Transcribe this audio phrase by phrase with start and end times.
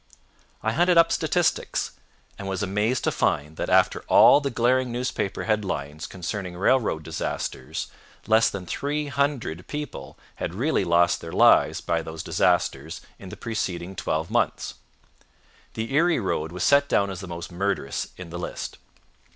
[0.63, 1.91] I hunted up statistics,
[2.39, 7.85] and was amazed to find that after all the glaring newspaper headlines concerning railroad disasters,
[8.25, 13.37] less than three hundred people had really lost their lives by those disasters in the
[13.37, 14.73] preceding twelve months.
[15.75, 18.79] The Erie road was set down as the most murderous in the list.